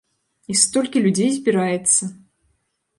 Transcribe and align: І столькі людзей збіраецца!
І 0.53 0.55
столькі 0.61 1.05
людзей 1.05 1.31
збіраецца! 1.37 2.13